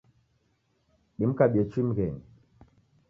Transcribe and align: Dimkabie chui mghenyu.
Dimkabie 1.17 1.63
chui 1.69 1.81
mghenyu. 1.87 2.23